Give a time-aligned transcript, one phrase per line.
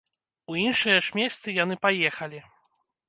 [0.53, 2.39] У іншыя ж месцы яны паехалі!